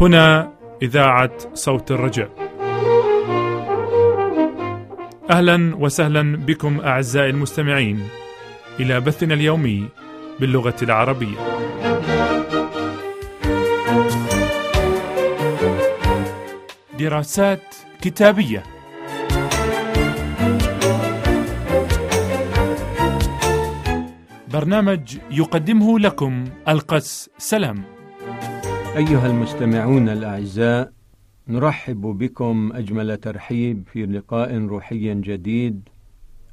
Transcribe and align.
هنا 0.00 0.52
إذاعة 0.82 1.30
صوت 1.54 1.90
الرجاء. 1.90 2.30
أهلا 5.30 5.76
وسهلا 5.76 6.36
بكم 6.36 6.80
أعزائي 6.80 7.30
المستمعين 7.30 8.08
إلى 8.80 9.00
بثنا 9.00 9.34
اليومي 9.34 9.88
باللغة 10.40 10.76
العربية. 10.82 11.36
دراسات 16.98 17.74
كتابية 18.02 18.62
برنامج 24.54 25.18
يقدمه 25.30 25.98
لكم 25.98 26.44
القس 26.68 27.30
سلام. 27.38 27.82
أيها 28.96 29.26
المستمعون 29.26 30.08
الأعزاء 30.08 30.92
نرحب 31.48 32.00
بكم 32.00 32.72
أجمل 32.74 33.16
ترحيب 33.16 33.88
في 33.92 34.06
لقاء 34.06 34.58
روحي 34.58 35.14
جديد 35.14 35.88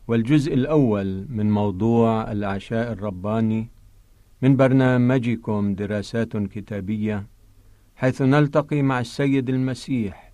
والجزء 0.07 0.53
الأول 0.53 1.25
من 1.29 1.51
موضوع 1.51 2.31
العشاء 2.31 2.91
الرباني 2.91 3.69
من 4.41 4.55
برنامجكم 4.55 5.75
دراسات 5.75 6.37
كتابية 6.37 7.27
حيث 7.95 8.21
نلتقي 8.21 8.81
مع 8.81 8.99
السيد 8.99 9.49
المسيح 9.49 10.33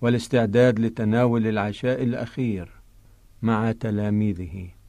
والاستعداد 0.00 0.80
لتناول 0.80 1.46
العشاء 1.46 2.02
الأخير 2.02 2.68
مع 3.42 3.72
تلاميذه. 3.72 4.81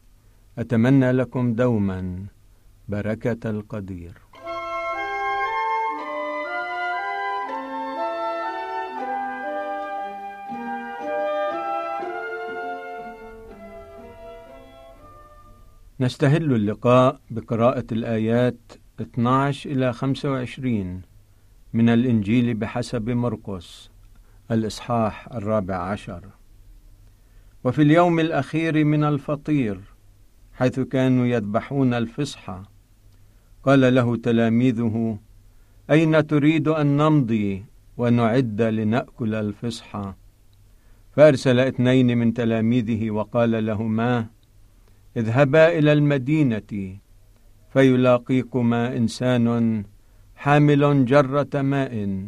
أتمنى 0.59 1.11
لكم 1.11 1.53
دوما 1.53 2.25
بركة 2.87 3.49
القدير. 3.49 4.17
نستهل 15.99 16.53
اللقاء 16.53 17.19
بقراءة 17.31 17.85
الآيات 17.91 18.59
12 19.01 19.71
إلى 19.71 19.93
25 19.93 21.01
من 21.73 21.89
الإنجيل 21.89 22.53
بحسب 22.53 23.09
مرقس 23.09 23.91
الإصحاح 24.51 25.27
الرابع 25.33 25.75
عشر. 25.75 26.29
وفي 27.63 27.81
اليوم 27.81 28.19
الأخير 28.19 28.83
من 28.85 29.03
الفطير 29.03 29.92
حيث 30.53 30.79
كانوا 30.79 31.25
يذبحون 31.25 31.93
الفصحى 31.93 32.63
قال 33.63 33.95
له 33.95 34.15
تلاميذه 34.15 35.19
أين 35.91 36.27
تريد 36.27 36.67
أن 36.67 36.97
نمضي 36.97 37.65
ونعد 37.97 38.61
لنأكل 38.61 39.35
الفصحى 39.35 40.13
فأرسل 41.11 41.59
اثنين 41.59 42.17
من 42.17 42.33
تلاميذه 42.33 43.11
وقال 43.11 43.65
لهما 43.65 44.27
اذهبا 45.17 45.77
إلى 45.77 45.93
المدينة 45.93 46.97
فيلاقيكما 47.73 48.97
إنسان 48.97 49.83
حامل 50.35 51.05
جرة 51.05 51.61
ماء 51.61 52.23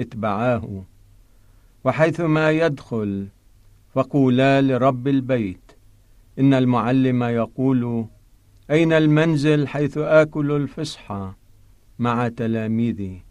اتبعاه. 0.00 0.84
وحيثما 1.84 2.50
يدخل 2.50 3.28
فقولا 3.94 4.60
لرب 4.62 5.08
البيت 5.08 5.72
إن 6.38 6.54
المعلم 6.54 7.22
يقول 7.22 8.06
أين 8.70 8.92
المنزل 8.92 9.68
حيث 9.68 9.98
آكل 9.98 10.52
الفصحى 10.52 11.32
مع 11.98 12.28
تلاميذي؟ 12.28 13.22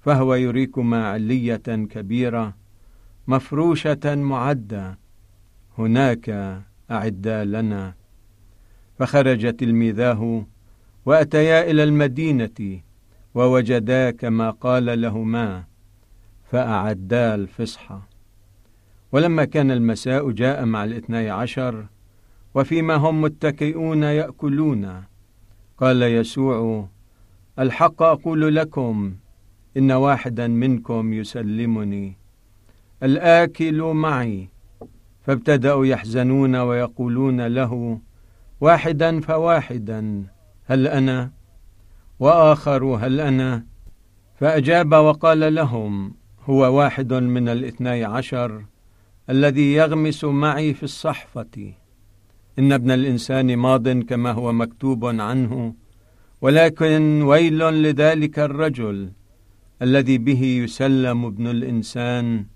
فهو 0.00 0.34
يريكما 0.34 1.08
علية 1.08 1.56
كبيرة 1.66 2.56
مفروشة 3.26 4.14
معدة 4.14 4.98
هناك 5.78 6.28
أعدا 6.90 7.44
لنا. 7.44 7.94
فخرج 8.98 9.56
تلميذاه 9.56 10.46
وأتيا 11.06 11.70
إلى 11.70 11.84
المدينة 11.84 12.80
ووجدا 13.34 14.10
كما 14.10 14.50
قال 14.50 15.00
لهما 15.00 15.64
فأعدا 16.50 17.34
الفصحى 17.34 18.00
ولما 19.12 19.44
كان 19.44 19.70
المساء 19.70 20.30
جاء 20.30 20.64
مع 20.64 20.84
الاثني 20.84 21.30
عشر 21.30 21.86
وفيما 22.54 22.94
هم 22.94 23.22
متكئون 23.22 24.02
يأكلون. 24.02 25.04
قال 25.78 26.02
يسوع 26.02 26.88
الحق 27.58 28.02
أقول 28.02 28.56
لكم 28.56 29.14
إن 29.76 29.92
واحدا 29.92 30.46
منكم 30.46 31.12
يسلمني. 31.12 32.16
الآكل 33.02 33.82
معي. 33.82 34.48
فابتدأوا 35.22 35.86
يحزنون 35.86 36.56
ويقولون 36.56 37.46
له 37.46 38.00
واحدا 38.60 39.20
فواحدا 39.20 40.24
هل 40.64 40.86
أنا؟ 40.86 41.30
وآخر 42.20 42.84
هل 42.84 43.20
أنا؟ 43.20 43.64
فأجاب 44.34 44.92
وقال 44.92 45.54
لهم 45.54 46.14
هو 46.44 46.78
واحد 46.78 47.12
من 47.12 47.48
الاثني 47.48 48.04
عشر 48.04 48.64
الذي 49.30 49.72
يغمس 49.72 50.24
معي 50.24 50.74
في 50.74 50.82
الصحفة. 50.82 51.74
إن 52.58 52.72
ابن 52.72 52.90
الإنسان 52.90 53.56
ماض 53.56 53.88
كما 53.88 54.32
هو 54.32 54.52
مكتوب 54.52 55.04
عنه. 55.04 55.74
ولكن 56.40 57.22
ويل 57.22 57.58
لذلك 57.58 58.38
الرجل 58.38 59.12
الذي 59.82 60.18
به 60.18 60.42
يسلم 60.44 61.24
ابن 61.24 61.46
الإنسان. 61.46 62.46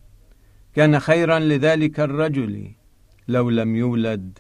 كان 0.74 1.00
خيرا 1.00 1.38
لذلك 1.38 2.00
الرجل 2.00 2.70
لو 3.28 3.50
لم 3.50 3.76
يولد. 3.76 4.38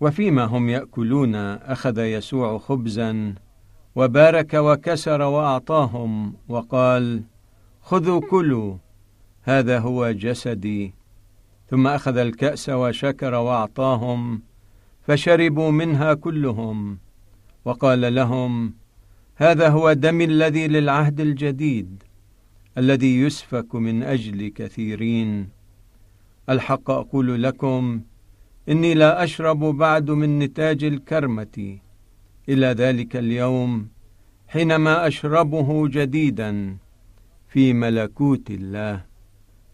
وفيما 0.00 0.44
هم 0.44 0.68
يأكلون 0.68 1.34
أخذ 1.34 1.98
يسوع 1.98 2.58
خبزا 2.58 3.34
وبارك 3.94 4.54
وكسر 4.54 5.22
وأعطاهم 5.22 6.34
وقال 6.48 7.22
خذوا 7.80 8.20
كلوا 8.20 8.76
هذا 9.42 9.78
هو 9.78 10.10
جسدي. 10.10 10.94
ثم 11.70 11.86
أخذ 11.86 12.16
الكأس 12.16 12.68
وشكر 12.68 13.34
وأعطاهم 13.34 14.42
فشربوا 15.06 15.70
منها 15.70 16.14
كلهم. 16.14 16.98
وقال 17.64 18.14
لهم 18.14 18.74
هذا 19.36 19.68
هو 19.68 19.92
دمي 19.92 20.24
الذي 20.24 20.68
للعهد 20.68 21.20
الجديد 21.20 22.02
الذي 22.78 23.20
يسفك 23.20 23.74
من 23.74 24.02
أجل 24.02 24.48
كثيرين. 24.48 25.48
الحق 26.48 26.90
أقول 26.90 27.42
لكم 27.42 28.00
إني 28.68 28.94
لا 28.94 29.24
أشرب 29.24 29.58
بعد 29.58 30.10
من 30.10 30.38
نتاج 30.38 30.84
الكرمة. 30.84 31.78
إلى 32.48 32.66
ذلك 32.66 33.16
اليوم 33.16 33.88
حينما 34.48 35.06
أشربه 35.06 35.88
جديدا 35.88 36.76
في 37.48 37.72
ملكوت 37.72 38.50
الله. 38.50 39.04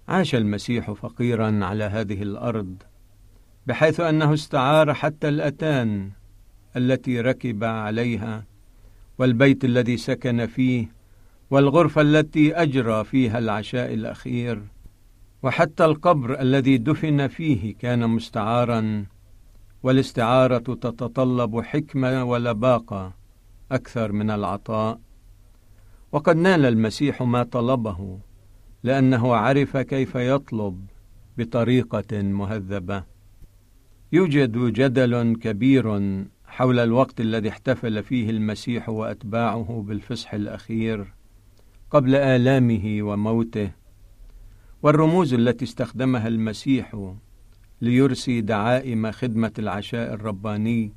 عاش 0.09 0.35
المسيح 0.35 0.91
فقيرا 0.91 1.65
على 1.65 1.85
هذه 1.85 2.23
الأرض. 2.23 2.83
بحيث 3.67 4.01
أنه 4.01 4.35
استعار 4.35 4.95
حتى 4.95 5.29
الأتان 5.29 6.11
التي 6.77 7.21
ركب 7.21 7.65
عليها 7.65 8.45
والبيت 9.19 9.65
الذي 9.65 9.97
سكن 9.97 10.47
فيه 10.47 10.87
والغرفة 11.51 12.01
التي 12.01 12.55
أجرى 12.55 13.05
فيها 13.05 13.39
العشاء 13.39 13.95
الأخير. 13.95 14.63
وحتى 15.43 15.85
القبر 15.85 16.41
الذي 16.41 16.79
دفن 16.79 17.27
فيه 17.29 17.75
كان 17.75 18.11
مستعارا 18.11 19.07
والاستعارة 19.83 20.59
تتطلب 20.59 21.61
حكمة 21.61 22.25
ولباقة 22.25 23.13
أكثر 23.73 24.13
من 24.13 24.31
العطاء. 24.31 24.99
وقد 26.13 26.37
نال 26.37 26.67
المسيح 26.67 27.23
ما 27.23 27.43
طلبه 27.43 28.19
لأنه 28.83 29.37
عرف 29.37 29.77
كيف 29.77 30.15
يطلب 30.15 30.87
بطريقة 31.39 32.23
مهذبة. 32.23 33.12
يوجد 34.15 34.59
جدل 34.59 35.37
كبير 35.37 35.99
حول 36.47 36.79
الوقت 36.79 37.21
الذي 37.21 37.49
احتفل 37.49 38.03
فيه 38.03 38.31
المسيح 38.31 38.89
وأتباعه 38.89 39.85
بالفصح 39.89 40.35
الأخير 40.35 41.15
قبل 41.91 42.15
آلامه 42.15 42.99
وموته 43.03 43.71
والرموز 44.83 45.35
التي 45.35 45.65
استخدمها 45.65 46.29
المسيح 46.29 47.15
ليرسي 47.81 48.41
دعائم 48.41 49.11
خدمة 49.11 49.53
العشاء 49.59 50.15
الرباني 50.15 50.93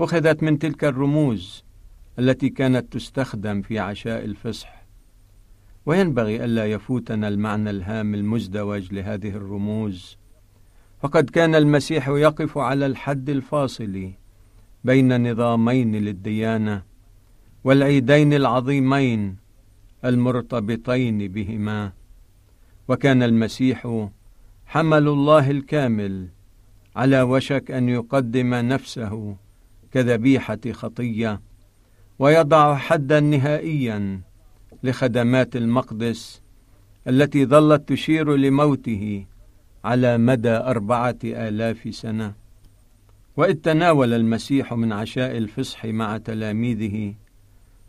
أخذت 0.00 0.42
من 0.42 0.58
تلك 0.58 0.84
الرموز 0.84 1.64
التي 2.18 2.48
كانت 2.48 2.92
تستخدم 2.92 3.62
في 3.62 3.78
عشاء 3.78 4.24
الفصح. 4.24 4.86
وينبغي 5.86 6.44
ألا 6.44 6.66
يفوتنا 6.66 7.28
المعنى 7.28 7.70
الهام 7.70 8.14
المزدوج 8.14 8.94
لهذه 8.94 9.28
الرموز 9.28 10.19
فقد 11.02 11.30
كان 11.30 11.54
المسيح 11.54 12.08
يقف 12.08 12.58
على 12.58 12.86
الحد 12.86 13.30
الفاصل 13.30 14.10
بين 14.84 15.30
نظامين 15.30 15.96
للديانة 15.96 16.82
والعيدين 17.64 18.32
العظيمين 18.32 19.36
المرتبطين 20.04 21.28
بهما 21.28 21.92
وكان 22.88 23.22
المسيح 23.22 24.06
حمل 24.66 25.08
الله 25.08 25.50
الكامل 25.50 26.28
على 26.96 27.22
وشك 27.22 27.70
أن 27.70 27.88
يقدم 27.88 28.54
نفسه 28.54 29.36
كذبيحة 29.92 30.58
خطية 30.72 31.40
ويضع 32.18 32.76
حدا 32.76 33.20
نهائيا 33.20 34.20
لخدمات 34.82 35.56
المقدس 35.56 36.42
التي 37.08 37.46
ظلت 37.46 37.88
تشير 37.88 38.36
لموته 38.36 39.26
على 39.84 40.18
مدى 40.18 40.50
أربعة 40.50 41.18
آلاف 41.24 41.94
سنة. 41.94 42.34
وإذ 43.36 43.54
تناول 43.54 44.12
المسيح 44.12 44.74
من 44.74 44.92
عشاء 44.92 45.36
الفصح 45.36 45.86
مع 45.86 46.18
تلاميذه 46.18 47.14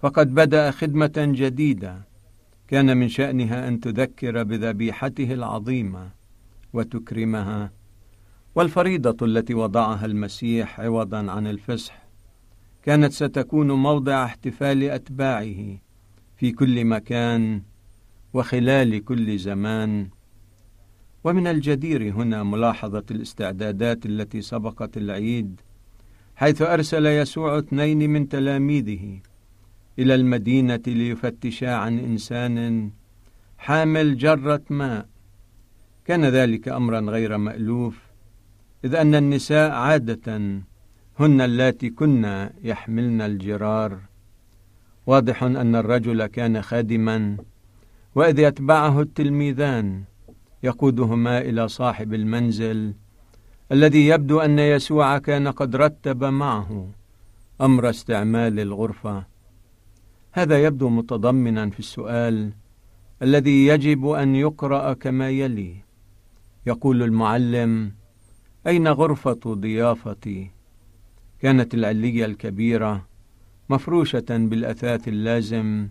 فقد 0.01 0.33
بدأ 0.33 0.71
خدمة 0.71 1.13
جديدة. 1.17 2.01
كان 2.67 2.97
من 2.97 3.09
شأنها 3.09 3.67
أن 3.67 3.79
تذكر 3.79 4.43
بذبيحته 4.43 5.33
العظيمة 5.33 6.09
وتكرمها. 6.73 7.71
والفريضة 8.55 9.25
التي 9.25 9.53
وضعها 9.53 10.05
المسيح 10.05 10.79
عوضا 10.79 11.31
عن 11.31 11.47
الفصح 11.47 12.01
كانت 12.83 13.11
ستكون 13.13 13.71
موضع 13.71 14.25
احتفال 14.25 14.83
أتباعه 14.83 15.77
في 16.37 16.51
كل 16.51 16.85
مكان 16.85 17.61
وخلال 18.33 19.05
كل 19.05 19.37
زمان. 19.37 20.09
ومن 21.23 21.47
الجدير 21.47 22.13
هنا 22.13 22.43
ملاحظة 22.43 23.03
الاستعدادات 23.11 24.05
التي 24.05 24.41
سبقت 24.41 24.97
العيد 24.97 25.61
حيث 26.35 26.61
أرسل 26.61 27.05
يسوع 27.05 27.57
اثنين 27.57 28.09
من 28.09 28.29
تلاميذه 28.29 29.19
إلى 29.99 30.15
المدينة 30.15 30.81
ليفتشا 30.87 31.71
عن 31.75 31.99
إنسان 31.99 32.89
حامل 33.57 34.17
جرة 34.17 34.61
ماء. 34.69 35.05
كان 36.05 36.25
ذلك 36.25 36.67
أمرا 36.67 36.99
غير 36.99 37.37
مألوف 37.37 37.97
إذ 38.85 38.95
أن 38.95 39.15
النساء 39.15 39.71
عادة 39.71 40.27
هن 41.19 41.41
اللاتي 41.41 41.89
كن 41.89 42.49
يحملن 42.63 43.21
الجرار. 43.21 43.99
واضح 45.05 45.43
أن 45.43 45.75
الرجل 45.75 46.25
كان 46.25 46.61
خادما 46.61 47.37
وإذ 48.15 48.39
يتبعه 48.39 49.01
التلميذان. 49.01 50.03
يقودهما 50.63 51.41
إلى 51.41 51.67
صاحب 51.67 52.13
المنزل 52.13 52.93
الذي 53.71 54.07
يبدو 54.07 54.39
أن 54.39 54.59
يسوع 54.59 55.17
كان 55.17 55.47
قد 55.47 55.75
رتب 55.75 56.23
معه 56.23 56.89
أمر 57.61 57.89
استعمال 57.89 58.59
الغرفة 58.59 59.25
هذا 60.31 60.63
يبدو 60.63 60.89
متضمنا 60.89 61.69
في 61.69 61.79
السؤال 61.79 62.51
الذي 63.21 63.67
يجب 63.67 64.07
أن 64.07 64.35
يقرأ 64.35 64.93
كما 64.93 65.29
يلي 65.29 65.75
يقول 66.65 67.03
المعلم 67.03 67.91
أين 68.67 68.87
غرفة 68.87 69.39
ضيافتي؟ 69.53 70.51
كانت 71.39 71.73
العلية 71.73 72.25
الكبيرة 72.25 73.05
مفروشة 73.69 74.25
بالأثاث 74.29 75.07
اللازم 75.07 75.87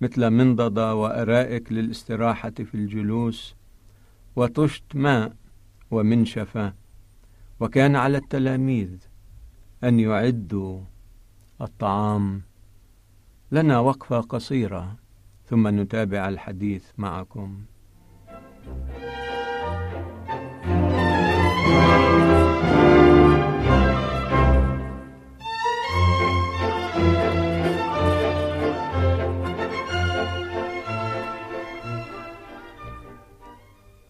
مثل 0.00 0.30
منضدة 0.30 0.94
وأرائك 0.94 1.72
للاستراحة 1.72 2.50
في 2.50 2.74
الجلوس 2.74 3.54
وطشت 4.36 4.96
ماء 4.96 5.32
ومنشفة 5.90 6.74
وكان 7.60 7.96
على 7.96 8.18
التلاميذ 8.18 8.96
أن 9.84 10.00
يعدوا 10.00 10.80
الطعام. 11.60 12.42
لنا 13.52 13.78
وقفة 13.78 14.20
قصيرة 14.20 14.96
ثم 15.46 15.80
نتابع 15.80 16.28
الحديث 16.28 16.90
معكم. 16.98 17.64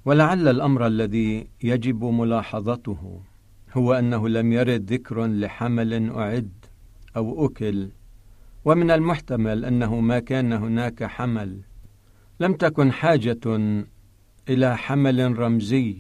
ولعل 0.05 0.49
الأمر 0.49 0.87
الذي 0.87 1.47
يجب 1.63 2.05
ملاحظته 2.05 3.21
هو 3.73 3.95
أنه 3.95 4.29
لم 4.29 4.53
يرد 4.53 4.93
ذكر 4.93 5.27
لحمل 5.27 6.11
أعد 6.11 6.53
أو 7.17 7.47
أكل 7.47 7.89
ومن 8.65 8.91
المحتمل 8.91 9.65
أنه 9.65 10.01
ما 10.01 10.19
كان 10.19 10.53
هناك 10.53 11.05
حمل. 11.05 11.61
لم 12.41 12.53
تكن 12.53 12.93
حاجة 12.93 13.41
إلى 14.49 14.77
حمل 14.77 15.39
رمزي 15.39 15.97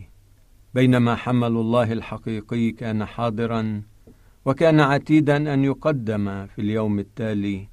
بينما 0.74 1.14
حمل 1.14 1.46
الله 1.46 1.92
الحقيقي 1.92 2.70
كان 2.70 3.04
حاضرا 3.04 3.82
وكان 4.44 4.80
عتيدا 4.80 5.54
أن 5.54 5.64
يقدم 5.64 6.46
في 6.46 6.58
اليوم 6.58 6.98
التالي. 6.98 7.68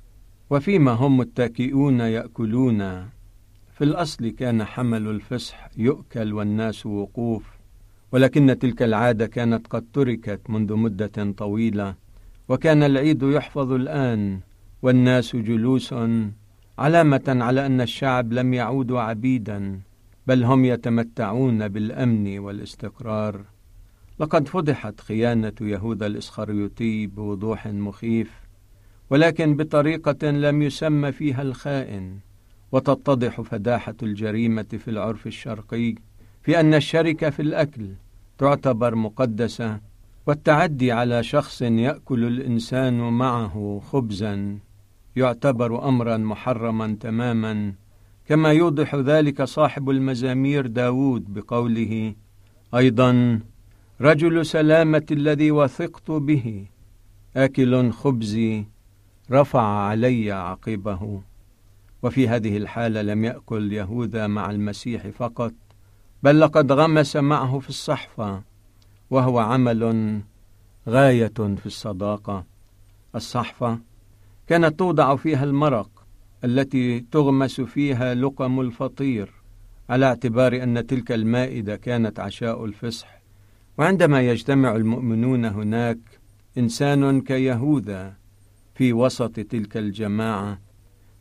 وفيما 0.49 0.91
هم 0.91 1.17
متكئون 1.17 1.99
يأكلون 1.99 3.09
في 3.81 3.85
الأصل 3.85 4.29
كان 4.29 4.63
حمل 4.63 5.07
الفصح 5.07 5.69
يؤكل 5.77 6.33
والناس 6.33 6.85
وقوف 6.85 7.43
ولكن 8.11 8.59
تلك 8.59 8.81
العادة 8.81 9.27
كانت 9.27 9.67
قد 9.67 9.85
تركت 9.93 10.41
منذ 10.49 10.75
مدة 10.75 11.31
طويلة 11.37 11.95
وكان 12.49 12.83
العيد 12.83 13.23
يحفظ 13.23 13.71
الآن 13.71 14.39
والناس 14.81 15.35
جلوس 15.35 15.95
علامة 16.79 17.23
على 17.27 17.65
أن 17.65 17.81
الشعب 17.81 18.33
لم 18.33 18.53
يعودوا 18.53 19.01
عبيدا 19.01 19.79
بل 20.27 20.43
هم 20.43 20.65
يتمتعون 20.65 21.67
بالأمن 21.67 22.39
والاستقرار. 22.39 23.41
لقد 24.19 24.47
فضحت 24.47 25.01
خيانة 25.01 25.55
يهوذا 25.61 26.05
الإسخريوطي 26.05 27.07
بوضوح 27.07 27.67
مخيف 27.67 28.31
ولكن 29.09 29.55
بطريقة 29.55 30.29
لم 30.31 30.61
يسمى 30.61 31.11
فيها 31.11 31.41
الخائن. 31.41 32.30
وتتضح 32.71 33.41
فداحة 33.41 33.95
الجريمة 34.03 34.65
في 34.77 34.87
العرف 34.87 35.27
الشرقي 35.27 35.95
في 36.43 36.59
أن 36.59 36.73
الشركة 36.73 37.29
في 37.29 37.41
الأكل 37.41 37.89
تعتبر 38.37 38.95
مقدسة 38.95 39.79
والتعدي 40.27 40.91
على 40.91 41.23
شخص 41.23 41.61
يأكل 41.61 42.23
الإنسان 42.23 42.99
معه 42.99 43.81
خبزا 43.83 44.59
يعتبر 45.15 45.87
أمرا 45.89 46.17
محرما 46.17 46.97
تماما 46.99 47.73
كما 48.25 48.51
يوضح 48.51 48.95
ذلك 48.95 49.43
صاحب 49.43 49.89
المزامير 49.89 50.67
داود 50.67 51.33
بقوله 51.33 52.15
أيضا 52.75 53.39
رجل 54.01 54.45
سلامة 54.45 55.05
الذي 55.11 55.51
وثقت 55.51 56.11
به 56.11 56.65
آكل 57.35 57.91
خبزي 57.91 58.65
رفع 59.31 59.61
علي 59.61 60.31
عقبه. 60.31 61.21
وفي 62.03 62.27
هذه 62.27 62.57
الحالة 62.57 63.01
لم 63.01 63.25
يأكل 63.25 63.73
يهوذا 63.73 64.27
مع 64.27 64.51
المسيح 64.51 65.07
فقط 65.07 65.53
بل 66.23 66.39
لقد 66.39 66.71
غمس 66.71 67.15
معه 67.15 67.59
في 67.59 67.69
الصحفة 67.69 68.43
وهو 69.09 69.39
عمل 69.39 70.21
غاية 70.87 71.33
في 71.37 71.65
الصداقة. 71.65 72.45
الصحفة 73.15 73.79
كانت 74.47 74.79
توضع 74.79 75.15
فيها 75.15 75.43
المرق 75.43 75.89
التي 76.43 76.99
تغمس 76.99 77.61
فيها 77.61 78.13
لقم 78.13 78.61
الفطير 78.61 79.31
على 79.89 80.05
اعتبار 80.05 80.63
أن 80.63 80.87
تلك 80.87 81.11
المائدة 81.11 81.75
كانت 81.75 82.19
عشاء 82.19 82.65
الفصح 82.65 83.21
وعندما 83.77 84.21
يجتمع 84.21 84.75
المؤمنون 84.75 85.45
هناك 85.45 85.97
إنسان 86.57 87.21
كيهوذا 87.21 88.13
في 88.75 88.93
وسط 88.93 89.39
تلك 89.39 89.77
الجماعة 89.77 90.59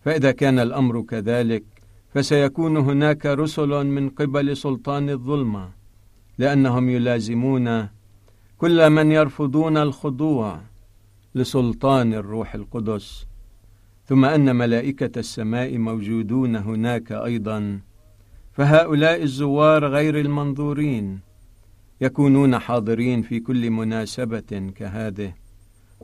فإذا 0.04 0.32
كان 0.32 0.58
الأمر 0.58 1.02
كذلك 1.02 1.64
فسيكون 2.14 2.76
هناك 2.76 3.26
رسل 3.26 3.86
من 3.86 4.08
قبل 4.08 4.56
سلطان 4.56 5.10
الظلمة 5.10 5.70
لأنهم 6.38 6.90
يلازمون 6.90 7.88
كل 8.58 8.90
من 8.90 9.12
يرفضون 9.12 9.76
الخضوع 9.76 10.60
لسلطان 11.34 12.14
الروح 12.14 12.54
القدس. 12.54 13.26
ثم 14.04 14.24
أن 14.24 14.56
ملائكة 14.56 15.18
السماء 15.18 15.78
موجودون 15.78 16.56
هناك 16.56 17.12
أيضا 17.12 17.80
فهؤلاء 18.52 19.22
الزوار 19.22 19.86
غير 19.86 20.20
المنظورين 20.20 21.20
يكونون 22.00 22.58
حاضرين 22.58 23.22
في 23.22 23.40
كل 23.40 23.70
مناسبة 23.70 24.72
كهذه 24.74 25.34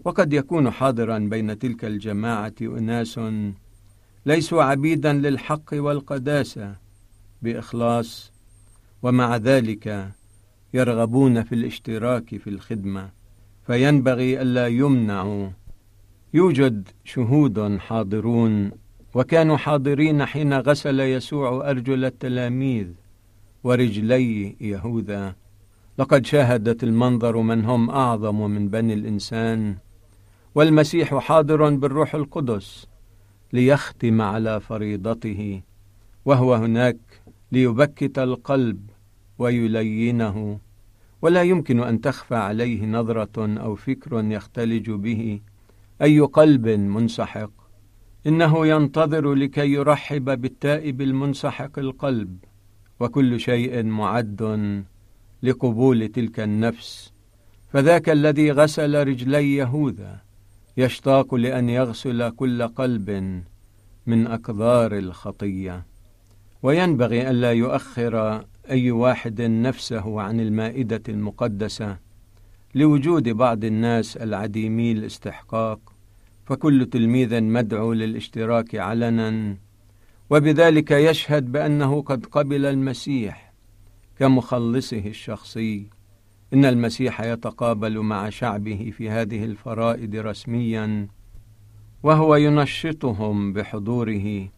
وقد 0.04 0.32
يكون 0.32 0.70
حاضرا 0.70 1.18
بين 1.18 1.58
تلك 1.58 1.84
الجماعة 1.84 2.54
أناس 2.62 3.20
ليسوا 4.26 4.62
عبيدا 4.62 5.12
للحق 5.12 5.64
والقداسه 5.73 6.75
بإخلاص 7.42 8.33
ومع 9.02 9.37
ذلك 9.37 10.11
يرغبون 10.75 11.42
في 11.42 11.54
الاشتراك 11.54 12.37
في 12.37 12.50
الخدمة 12.50 13.11
فينبغي 13.66 14.42
ألا 14.42 14.66
يمنعوا. 14.66 15.49
يوجد 16.35 16.88
شهود 17.04 17.78
حاضرون 17.78 18.71
وكانوا 19.14 19.56
حاضرين 19.56 20.25
حين 20.25 20.54
غسل 20.54 21.00
يسوع 21.00 21.71
أرجل 21.71 22.04
التلاميذ 22.04 22.87
ورجلي 23.64 24.56
يهوذا. 24.61 25.35
لقد 25.99 26.26
شاهدت 26.26 26.85
المنظر 26.85 27.37
من 27.37 27.64
هم 27.64 27.90
أعظم 27.90 28.50
من 28.50 28.68
بني 28.68 28.95
الإنسان 28.95 29.76
والمسيح 30.54 31.14
حاضر 31.14 31.71
بالروح 31.71 32.14
القدس. 32.14 32.87
ليختم 33.56 34.20
على 34.20 34.60
فريضته 34.60 35.60
وهو 36.25 36.54
هناك 36.54 36.98
ليبكت 37.52 38.18
القلب 38.18 38.90
ويلينه 39.38 40.58
ولا 41.22 41.42
يمكن 41.42 41.80
أن 41.80 42.00
تخفى 42.00 42.34
عليه 42.34 42.86
نظرة 42.86 43.60
أو 43.60 43.75
فكر 43.75 44.25
يختلج 44.25 44.90
به 44.90 45.40
أي 46.02 46.20
قلب 46.20 46.68
منسحق. 46.68 47.50
إنه 48.26 48.66
ينتظر 48.66 49.34
لكي 49.34 49.72
يرحب 49.72 50.40
بالتائب 50.40 51.00
المنسحق 51.00 51.78
القلب 51.78 52.44
وكل 53.00 53.40
شيء 53.40 53.82
معد 53.82 54.42
لقبول 55.42 56.08
تلك 56.08 56.40
النفس 56.40 57.12
فذاك 57.68 58.08
الذي 58.08 58.50
غسل 58.50 59.08
رجلي 59.08 59.56
يهوذا. 59.56 60.25
يشتاق 60.78 61.35
لأن 61.35 61.68
يغسل 61.68 62.30
كل 62.30 62.68
قلب 62.68 63.11
من 64.06 64.26
اقدار 64.26 64.99
الخطية. 64.99 65.87
وينبغي 66.62 67.30
الا 67.30 67.52
يؤخر 67.52 68.45
أي 68.71 68.90
واحد 68.90 69.42
نفسه 69.42 70.21
عن 70.21 70.40
المائدة 70.40 71.02
المقدسة 71.09 71.99
لوجود 72.75 73.28
بعض 73.28 73.64
الناس 73.64 74.16
العديمي 74.16 74.92
الاستحقاق 74.92 75.92
فكل 76.47 76.87
تلميذ 76.87 77.42
مدعو 77.42 77.92
للاشتراك 77.92 78.75
علنا. 78.75 79.56
وبذلك 80.30 80.90
يشهد 80.90 81.52
بأنه 81.52 82.02
قد 82.02 82.26
قبل 82.26 82.66
المسيح 82.66 83.52
كمخلصه 84.18 85.06
الشخصي. 85.06 85.95
إن 86.52 86.64
المسيح 86.64 87.20
يتقابل 87.20 87.98
مع 87.98 88.30
شعبه 88.30 88.92
في 88.96 89.10
هذه 89.10 89.44
الفرائض 89.44 90.14
رسميا 90.14 91.08
وهو 92.02 92.36
ينشطهم 92.36 93.52
بحضوره. 93.52 94.48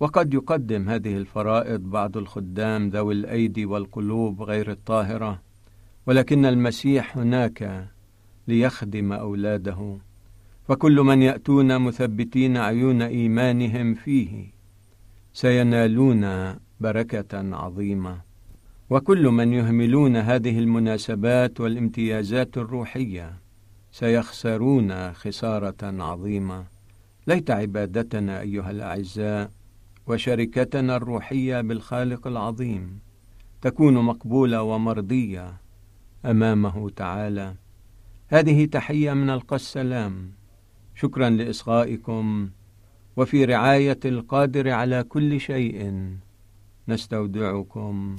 وقد 0.00 0.34
يقدم 0.34 0.88
هذه 0.88 1.16
الفرائض 1.16 1.80
بعض 1.80 2.16
الخدام 2.16 2.88
ذوي 2.88 3.14
الأيدي 3.14 3.66
والقلوب 3.66 4.42
غير 4.42 4.70
الطاهرة 4.70 5.42
ولكن 6.06 6.44
المسيح 6.44 7.18
هناك 7.18 7.88
ليخدم 8.48 9.12
أولاده. 9.12 9.98
فكل 10.68 11.00
من 11.00 11.22
يأتون 11.22 11.78
مثبتين 11.78 12.56
عيون 12.56 13.02
إيمانهم 13.02 13.94
فيه 13.94 14.46
سينالون 15.32 16.54
بركة 16.80 17.56
عظيمة. 17.56 18.31
وكل 18.92 19.28
من 19.28 19.52
يهملون 19.52 20.16
هذه 20.16 20.58
المناسبات 20.58 21.60
والامتيازات 21.60 22.58
الروحية 22.58 23.34
سيخسرون 23.92 25.12
خسارة 25.12 25.74
عظيمة. 25.82 26.64
ليت 27.26 27.50
عبادتنا 27.50 28.40
أيها 28.40 28.70
الأعزاء 28.70 29.50
وشركتنا 30.06 30.96
الروحية 30.96 31.60
بالخالق 31.60 32.26
العظيم 32.26 32.98
تكون 33.62 33.94
مقبولة 33.94 34.62
ومرضية 34.62 35.54
أمامه 36.24 36.90
تعالى. 36.90 37.54
هذه 38.28 38.64
تحية 38.64 39.12
من 39.12 39.30
ألقى 39.30 39.56
السلام. 39.56 40.30
شكرا 40.94 41.30
لإصغائكم. 41.30 42.50
وفي 43.16 43.44
رعاية 43.44 44.00
القادر 44.04 44.70
على 44.70 45.02
كل 45.02 45.40
شيء 45.40 46.06
نستودعكم. 46.88 48.16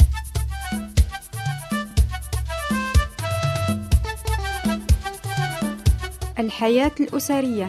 الحياة 6.40 6.92
الأسرية. 7.00 7.68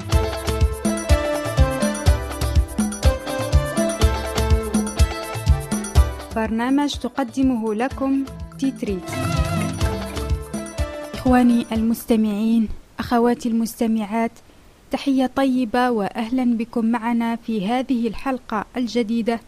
برنامج 6.37 6.95
تقدمه 6.95 7.75
لكم 7.75 8.25
تيتريت 8.59 9.11
إخواني 11.15 11.67
المستمعين 11.73 12.69
أخواتي 12.99 13.49
المستمعات 13.49 14.31
تحية 14.91 15.31
طيبة 15.37 15.91
وأهلا 15.91 16.45
بكم 16.57 16.87
معنا 16.87 17.37
في 17.37 17.67
هذه 17.69 18.09
الحلقة 18.09 18.65
الجديدة 18.77 19.41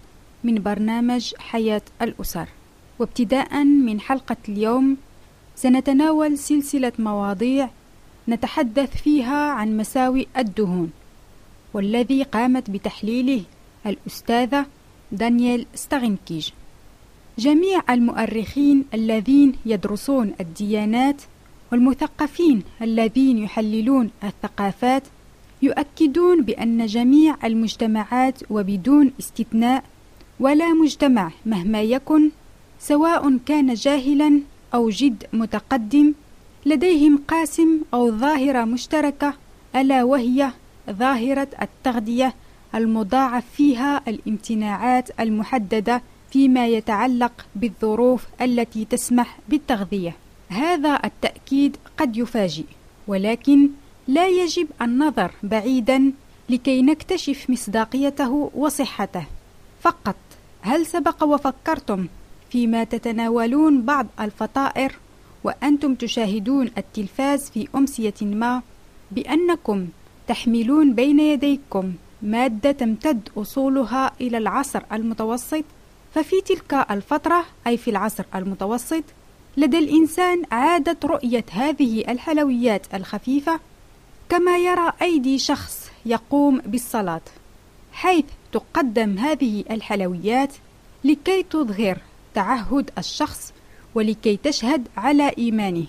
من 0.45 0.63
برنامج 0.63 1.35
حياة 1.39 1.83
الأسر. 2.03 2.49
وابتداء 2.99 3.65
من 3.65 4.01
حلقة 4.01 4.37
اليوم 4.49 4.97
سنتناول 5.57 6.39
سلسلة 6.39 6.93
مواضيع 6.99 7.71
نتحدث 8.29 8.97
فيها 8.97 9.51
عن 9.51 9.77
مساوئ 9.77 10.27
الدهون 10.39 10.91
والذي 11.75 12.23
قامت 12.23 12.71
بتحليله 12.71 13.43
الأستاذة 13.87 14.67
دانييل 15.13 15.67
ستاغنكيج 15.75 16.51
جميع 17.39 17.83
المؤرخين 17.91 18.85
الذين 18.95 19.53
يدرسون 19.67 20.35
الديانات 20.41 21.23
والمثقفين 21.73 22.63
الذين 22.83 23.39
يحللون 23.39 24.11
الثقافات 24.25 25.03
يؤكدون 25.63 26.43
بأن 26.43 26.87
جميع 26.87 27.37
المجتمعات 27.45 28.39
وبدون 28.51 29.13
استثناء 29.21 29.85
ولا 30.41 30.73
مجتمع 30.73 31.31
مهما 31.47 31.83
يكن 31.83 32.31
سواء 32.81 33.39
كان 33.47 33.75
جاهلا 33.75 34.41
أو 34.75 34.91
جد 34.91 35.27
متقدم 35.33 36.13
لديهم 36.67 37.23
قاسم 37.29 37.81
أو 37.95 38.11
ظاهرة 38.11 38.65
مشتركة 38.65 39.35
ألا 39.77 40.05
وهي 40.05 40.51
ظاهرة 40.91 41.49
التغذية 41.63 42.35
المضاعف 42.75 43.45
فيها 43.57 44.03
الامتناعات 44.09 45.21
المحددة 45.21 46.03
فيما 46.31 46.67
يتعلق 46.67 47.47
بالظروف 47.55 48.27
التي 48.41 48.85
تسمح 48.85 49.39
بالتغذية. 49.49 50.17
هذا 50.49 51.01
التأكيد 51.05 51.77
قد 51.99 52.17
يفاجئ، 52.17 52.65
ولكن 53.07 53.69
لا 54.09 54.29
يجب 54.29 54.69
النظر 54.83 55.31
بعيدا 55.43 56.13
لكي 56.49 56.83
نكتشف 56.83 57.51
مصداقيته 57.51 58.51
وصحته. 58.55 59.25
فقط 59.81 60.17
هل 60.61 60.87
سبق 60.87 61.25
وفكرتم 61.25 62.07
فيما 62.51 62.85
تتناولون 62.85 63.83
بعض 63.83 64.07
الفطائر 64.21 64.93
وأنتم 65.47 65.95
تشاهدون 65.95 66.71
التلفاز 66.79 67.51
في 67.51 67.69
أمسية 67.75 68.15
ما 68.23 68.63
بأنكم 69.11 69.89
تحملون 70.29 70.95
بين 70.95 71.21
يديكم 71.21 71.93
مادة 72.23 72.73
تمتد 72.73 73.29
أصولها 73.37 74.13
إلى 74.21 74.39
العصر 74.39 74.83
المتوسط 74.93 75.65
ففي 76.15 76.41
تلك 76.41 76.87
الفترة 76.91 77.45
أي 77.67 77.77
في 77.77 77.91
العصر 77.91 78.25
المتوسط 78.35 79.05
لدى 79.57 79.79
الإنسان 79.79 80.43
عادة 80.53 80.97
رؤية 81.05 81.45
هذه 81.51 82.05
الحلويات 82.09 82.95
الخفيفة 82.95 83.61
كما 84.29 84.59
يرى 84.59 84.93
أيدي 85.03 85.39
شخص 85.39 85.91
يقوم 86.07 86.59
بالصلاة 86.59 87.21
حيث 87.93 88.25
تقدم 88.53 89.19
هذه 89.19 89.65
الحلويات 89.71 90.53
لكي 91.05 91.43
تظهر 91.43 91.99
تعهد 92.35 92.91
الشخص 92.99 93.53
ولكي 93.97 94.37
تشهد 94.37 94.89
على 94.97 95.33
إيمانه. 95.39 95.85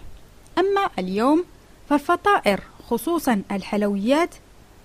أما 0.57 0.89
اليوم 0.99 1.45
فالفطائر 1.89 2.59
خصوصا 2.89 3.41
الحلويات 3.51 4.29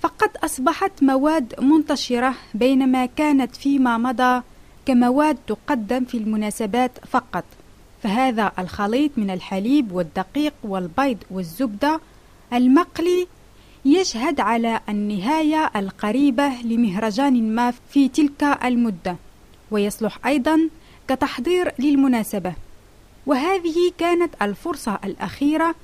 فقد 0.00 0.30
أصبحت 0.44 1.02
مواد 1.02 1.54
منتشرة 1.60 2.34
بينما 2.54 3.06
كانت 3.06 3.56
فيما 3.56 3.98
مضى 3.98 4.42
كمواد 4.86 5.36
تقدم 5.46 6.04
في 6.04 6.16
المناسبات 6.16 6.90
فقط. 7.10 7.44
فهذا 8.02 8.52
الخليط 8.58 9.10
من 9.16 9.30
الحليب 9.30 9.92
والدقيق 9.92 10.54
والبيض 10.62 11.18
والزبدة 11.30 12.00
المقلي 12.52 13.26
يشهد 13.84 14.40
على 14.40 14.80
النهاية 14.88 15.70
القريبة 15.76 16.48
لمهرجان 16.64 17.54
ما 17.54 17.70
في 17.90 18.08
تلك 18.08 18.42
المدة. 18.64 19.16
ويصلح 19.70 20.26
أيضا 20.26 20.68
كتحضير 21.08 21.72
للمناسبة. 21.78 22.54
وهذه 23.26 23.92
كانت 23.98 24.34
الفرصة 24.42 24.98
الأخيرة 25.04 25.74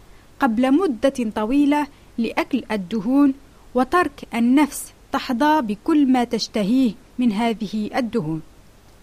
قبل 0.41 0.73
مدة 0.73 1.31
طويلة 1.35 1.87
لأكل 2.19 2.63
الدهون 2.71 3.35
وترك 3.75 4.25
النفس 4.35 4.93
تحظى 5.13 5.61
بكل 5.63 6.07
ما 6.07 6.25
تشتهيه 6.25 6.93
من 7.19 7.33
هذه 7.33 7.91
الدهون. 7.97 8.43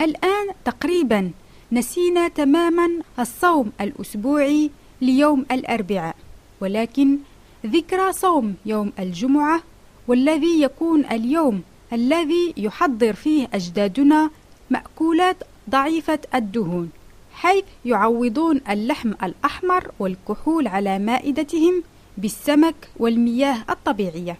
الآن 0.01 0.47
تقريبا 0.65 1.31
نسينا 1.71 2.27
تماما 2.27 2.89
الصوم 3.19 3.71
الأسبوعي 3.81 4.71
ليوم 5.01 5.45
الأربعاء 5.51 6.15
ولكن 6.61 7.17
ذكرى 7.65 8.13
صوم 8.13 8.55
يوم 8.65 8.91
الجمعة 8.99 9.61
والذي 10.07 10.61
يكون 10.61 11.05
اليوم 11.05 11.61
الذي 11.93 12.53
يحضر 12.57 13.13
فيه 13.13 13.47
أجدادنا 13.53 14.29
مأكولات 14.69 15.37
ضعيفة 15.69 16.19
الدهون. 16.35 16.89
حيث 17.35 17.63
يعوضون 17.85 18.61
اللحم 18.69 19.11
الأحمر 19.23 19.91
والكحول 19.99 20.67
على 20.67 20.99
مائدتهم 20.99 21.83
بالسمك 22.17 22.75
والمياه 22.97 23.57
الطبيعية 23.69 24.37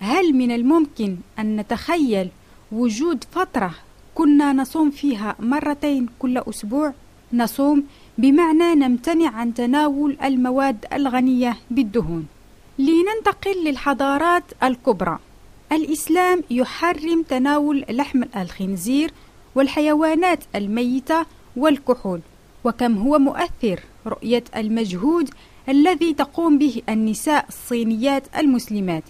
هل 0.00 0.32
من 0.32 0.50
الممكن 0.50 1.16
أن 1.38 1.56
نتخيل 1.56 2.28
وجود 2.72 3.24
فترة 3.30 3.74
كنا 4.14 4.52
نصوم 4.52 4.90
فيها 4.90 5.36
مرتين 5.38 6.06
كل 6.18 6.38
أسبوع؟ 6.38 6.92
نصوم 7.32 7.84
بمعنى 8.18 8.74
نمتنع 8.74 9.30
عن 9.30 9.54
تناول 9.54 10.16
المواد 10.24 10.86
الغنية 10.92 11.56
بالدهون. 11.70 12.26
لننتقل 12.78 13.64
للحضارات 13.64 14.44
الكبرى. 14.62 15.18
الإسلام 15.72 16.42
يحرم 16.50 17.22
تناول 17.22 17.84
لحم 17.90 18.22
الخنزير 18.36 19.12
والحيوانات 19.54 20.44
الميتة 20.54 21.26
والكحول، 21.56 22.20
وكم 22.64 22.98
هو 22.98 23.18
مؤثر 23.18 23.80
رؤية 24.06 24.44
المجهود 24.56 25.30
الذي 25.68 26.14
تقوم 26.14 26.58
به 26.58 26.82
النساء 26.88 27.46
الصينيات 27.48 28.22
المسلمات. 28.36 29.04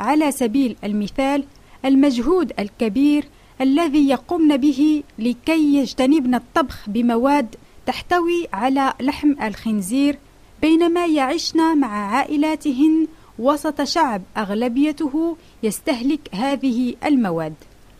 على 0.00 0.32
سبيل 0.32 0.76
المثال 0.84 1.44
المجهود 1.84 2.52
الكبير 2.58 3.24
الذي 3.60 4.08
يقومن 4.08 4.56
به 4.56 5.02
لكي 5.18 5.74
يجتنبن 5.74 6.34
الطبخ 6.34 6.88
بمواد 6.88 7.56
تحتوي 7.86 8.48
على 8.52 8.92
لحم 9.00 9.34
الخنزير 9.42 10.18
بينما 10.62 11.06
يعشن 11.06 11.78
مع 11.78 12.16
عائلاتهن 12.16 13.06
وسط 13.38 13.82
شعب 13.82 14.22
أغلبيته 14.36 15.36
يستهلك 15.62 16.20
هذه 16.34 16.94
المواد 17.04 17.54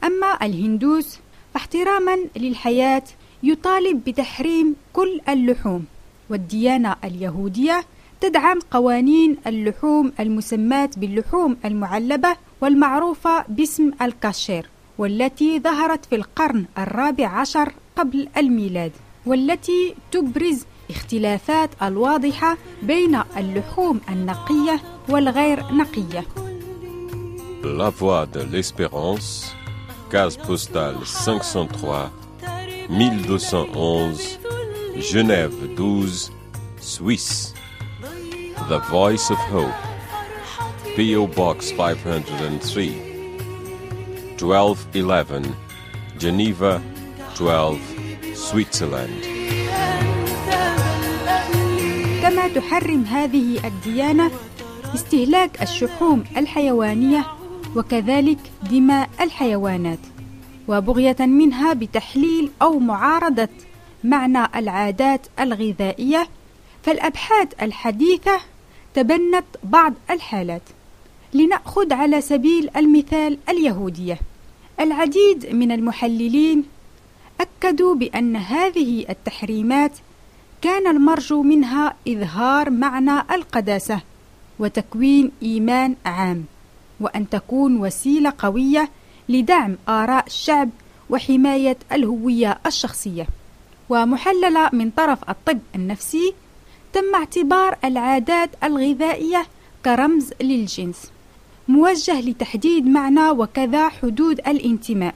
أما 0.05 0.47
الهندوس 0.47 1.19
فاحتراما 1.55 2.19
للحياة 2.37 3.03
يطالب 3.45 4.05
بتحريم 4.05 4.77
كل 4.93 5.21
اللحوم 5.29 5.85
والديانة 6.31 6.97
اليهودية 7.05 7.85
تدعم 8.21 8.59
قوانين 8.71 9.37
اللحوم 9.47 10.13
المسماة 10.21 10.91
باللحوم 10.97 11.57
المعلبة 11.65 12.37
والمعروفة 12.61 13.45
باسم 13.49 13.91
الكاشير 14.03 14.69
والتي 14.99 15.61
ظهرت 15.61 16.05
في 16.05 16.17
القرن 16.17 16.65
الرابع 16.79 17.27
عشر 17.29 17.73
قبل 17.97 18.29
الميلاد 18.37 18.93
والتي 19.27 19.95
تبرز 20.13 20.65
اختلافات 20.91 21.71
الواضحة 21.83 22.57
بين 22.83 23.21
اللحوم 23.37 24.01
النقية 24.09 24.81
والغير 25.09 25.63
نقية. 25.73 26.25
La 27.65 27.89
Voix 27.91 28.27
de 28.27 28.43
l'Espérance, 28.53 29.55
case 30.13 30.37
postale 30.37 30.99
503, 31.05 32.11
1211, 32.89 34.39
Genève 34.99 35.53
12, 35.77 36.31
Suisse. 36.81 37.55
The 38.69 38.79
Voice 38.91 39.31
of 39.31 39.39
Hope, 39.51 39.75
P.O. 40.97 41.27
Box 41.27 41.71
503, 41.73 42.89
1211, 44.39 45.55
Geneva 46.19 46.81
12, 47.35 47.79
Switzerland. 48.35 49.25
كما 52.23 52.49
تحرم 52.49 53.05
هذه 53.05 53.67
الديانة 53.67 54.31
استهلاك 54.95 55.63
الشحوم 55.63 56.25
الحيوانية 56.37 57.27
وكذلك 57.77 58.39
دماء 58.71 59.11
الحيوانات 59.21 59.99
وبغية 60.69 61.17
منها 61.21 61.73
بتحليل 61.73 62.51
أو 62.63 62.79
معارضة 62.79 63.49
معنى 64.05 64.49
العادات 64.57 65.27
الغذائية 65.41 66.29
فالأبحاث 66.83 67.49
الحديثة 67.63 68.41
تبنت 68.95 69.45
بعض 69.65 69.95
الحالات. 70.11 70.63
لنأخذ 71.35 71.93
على 71.93 72.21
سبيل 72.21 72.71
المثال 72.77 73.39
اليهودية. 73.49 74.19
العديد 74.81 75.55
من 75.55 75.73
المحللين 75.73 76.65
أكدوا 77.41 77.95
بأن 77.95 78.37
هذه 78.37 79.05
التحريمات 79.11 79.93
كان 80.63 80.87
المرجو 80.87 81.43
منها 81.43 81.95
إظهار 82.09 82.71
معنى 82.71 83.21
القداسة 83.35 84.01
وتكوين 84.59 85.31
إيمان 85.43 85.97
عام 86.07 86.45
وأن 87.01 87.29
تكون 87.29 87.77
وسيلة 87.77 88.33
قوية 88.39 88.89
لدعم 89.29 89.77
آراء 89.89 90.27
الشعب 90.27 90.71
وحماية 91.11 91.77
الهوية 91.93 92.59
الشخصية. 92.67 93.27
ومحللة 93.89 94.71
من 94.73 94.91
طرف 94.91 95.31
الطب 95.31 95.59
النفسي 95.75 96.35
تم 96.93 97.15
اعتبار 97.15 97.79
العادات 97.85 98.51
الغذائية 98.65 99.47
كرمز 99.85 100.31
للجنس 100.41 101.11
موجه 101.69 102.21
لتحديد 102.21 102.87
معنى 102.87 103.31
وكذا 103.31 103.89
حدود 103.89 104.39
الانتماء. 104.39 105.15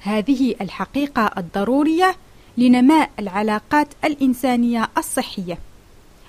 هذه 0.00 0.54
الحقيقة 0.60 1.30
الضرورية 1.38 2.16
لنماء 2.58 3.10
العلاقات 3.18 3.88
الإنسانية 4.04 4.88
الصحية. 4.98 5.58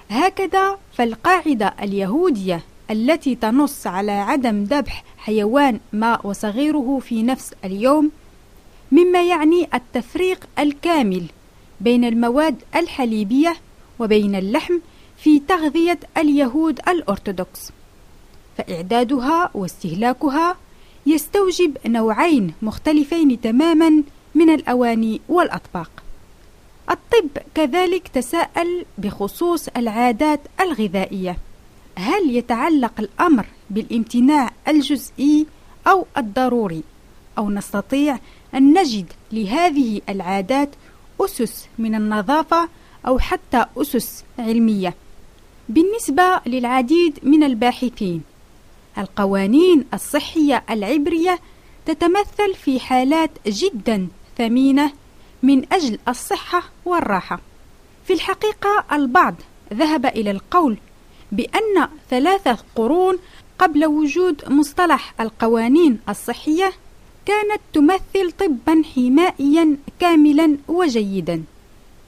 هكذا 0.10 0.78
فالقاعدة 0.98 1.74
اليهودية 1.82 2.63
التي 2.91 3.36
تنص 3.36 3.88
على 3.88 4.12
عدم 4.12 4.63
ذبح 4.63 5.04
حيوان 5.17 5.80
ما 5.93 6.25
وصغيره 6.25 6.99
في 7.02 7.23
نفس 7.23 7.54
اليوم 7.65 8.12
مما 8.91 9.23
يعني 9.23 9.67
التفريق 9.73 10.47
الكامل 10.60 11.25
بين 11.82 12.06
المواد 12.06 12.56
الحليبية 12.75 13.56
وبين 13.99 14.36
اللحم 14.36 14.73
في 15.17 15.39
تغذية 15.39 15.99
اليهود 16.17 16.80
الأرثوذكس. 16.88 17.71
فإعدادها 18.58 19.49
واستهلاكها 19.54 20.58
يستوجب 21.06 21.78
نوعين 21.86 22.54
مختلفين 22.62 23.41
تماما 23.41 24.04
من 24.36 24.49
الأواني 24.49 25.21
والأطباق. 25.30 25.91
الطب 26.91 27.30
كذلك 27.56 28.08
تساءل 28.08 28.86
بخصوص 28.97 29.67
العادات 29.67 30.39
الغذائية. 30.62 31.38
هل 32.00 32.36
يتعلق 32.36 32.94
الأمر 33.00 33.46
بالامتناع 33.70 34.52
الجزئي 34.68 35.46
أو 35.88 36.06
الضروري؟ 36.18 36.84
أو 37.38 37.50
نستطيع 37.50 38.20
أن 38.56 38.74
نجد 38.80 39.06
لهذه 39.32 40.02
العادات 40.10 40.70
أسس 41.22 41.68
من 41.78 41.96
النظافة 41.96 42.70
أو 43.08 43.20
حتى 43.20 43.66
أسس 43.78 44.24
علمية. 44.40 44.96
بالنسبة 45.70 46.42
للعديد 46.46 47.20
من 47.24 47.44
الباحثين 47.44 48.22
القوانين 48.98 49.86
الصحية 49.94 50.64
العبرية 50.70 51.40
تتمثل 51.86 52.56
في 52.64 52.80
حالات 52.80 53.32
جدا 53.48 54.08
ثمينة 54.38 54.92
من 55.44 55.74
أجل 55.74 56.00
الصحة 56.08 56.64
والراحة. 56.86 57.40
في 58.06 58.14
الحقيقة 58.14 58.86
البعض 58.92 59.36
ذهب 59.74 60.06
إلى 60.06 60.32
القول 60.32 60.78
بأن 61.32 61.88
ثلاثة 62.10 62.58
قرون 62.76 63.18
قبل 63.60 63.86
وجود 63.86 64.42
مصطلح 64.48 65.13
القوانين 65.22 66.00
الصحية 66.10 66.72
كانت 67.26 67.62
تمثل 67.74 68.32
طبا 68.39 68.82
حمائيا 68.96 69.78
كاملا 70.00 70.58
وجيدا. 70.68 71.44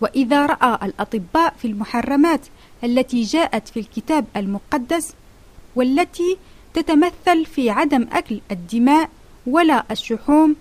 وإذا 0.02 0.46
رأى 0.46 0.86
الأطباء 0.86 1.54
في 1.62 1.66
المحرمات 1.68 2.42
التي 2.84 3.22
جاءت 3.22 3.68
في 3.68 3.80
الكتاب 3.80 4.26
المقدس 4.36 5.14
والتي 5.76 6.38
تتمثل 6.74 7.46
في 7.46 7.70
عدم 7.70 8.08
أكل 8.12 8.42
الدماء 8.52 9.10
ولا 9.48 9.86
الشحوم 9.92 10.56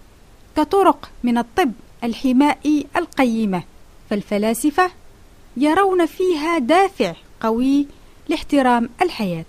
كطرق 0.56 1.10
من 1.24 1.38
الطب 1.38 1.72
الحمائي 2.04 2.86
القيمة 2.96 3.62
فالفلاسفة 4.10 4.90
يرون 5.56 6.06
فيها 6.06 6.58
دافع 6.58 7.14
قوي 7.40 7.86
لاحترام 8.30 8.88
الحياة. 9.02 9.44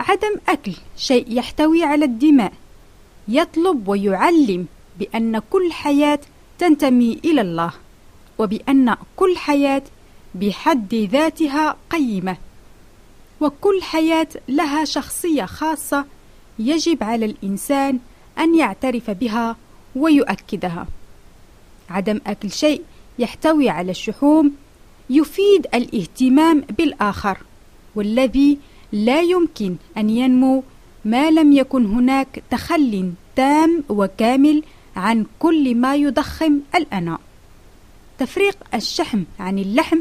عدم 0.00 0.36
أكل 0.48 0.72
شيء 0.96 1.24
يحتوي 1.28 1.84
على 1.84 2.04
الدماء 2.04 2.52
يطلب 3.28 3.88
ويعلم 3.88 4.66
بأن 4.98 5.38
كل 5.38 5.72
حياة 5.72 6.20
تنتمي 6.58 7.20
إلى 7.24 7.40
الله 7.40 7.72
وبأن 8.38 8.96
كل 9.16 9.36
حياة 9.36 9.82
بحد 10.40 10.94
ذاتها 10.94 11.76
قيمة. 11.90 12.36
وكل 13.40 13.82
حياة 13.82 14.28
لها 14.48 14.84
شخصية 14.84 15.44
خاصة 15.44 16.04
يجب 16.58 17.02
على 17.04 17.24
الإنسان 17.24 17.98
أن 18.38 18.54
يعترف 18.54 19.10
بها 19.10 19.56
ويؤكدها. 19.96 20.86
عدم 21.90 22.20
أكل 22.26 22.50
شيء 22.50 22.82
يحتوي 23.18 23.68
على 23.68 23.90
الشحوم 23.90 24.52
يفيد 25.10 25.66
الاهتمام 25.74 26.60
بالآخر 26.60 27.38
والذي 27.94 28.58
لا 28.92 29.20
يمكن 29.20 29.76
أن 29.96 30.10
ينمو 30.10 30.62
ما 31.04 31.30
لم 31.30 31.52
يكن 31.52 31.86
هناك 31.86 32.42
تخل 32.50 33.12
تام 33.36 33.84
وكامل 33.88 34.62
عن 34.96 35.26
كل 35.38 35.74
ما 35.74 35.96
يضخم 35.96 36.60
الأنا 36.74 37.18
تفريق 38.18 38.56
الشحم 38.74 39.22
عن 39.40 39.58
اللحم 39.58 39.98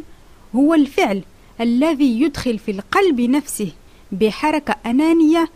هو 0.56 0.74
الفعل 0.74 1.24
الذي 1.62 2.22
يدخل 2.22 2.60
في 2.60 2.72
القلب 2.72 3.22
نفسه 3.22 3.72
بحركة 4.12 4.76
أنانية 4.86 5.50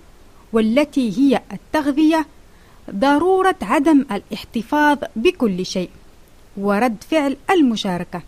والتي 0.54 1.18
هي 1.18 1.42
التغذية 1.54 2.26
ضرورة 2.92 3.56
عدم 3.62 4.06
الاحتفاظ 4.12 4.98
بكل 5.16 5.66
شيء 5.66 5.90
ورد 6.58 7.04
فعل 7.10 7.38
المشاركة. 7.52 8.22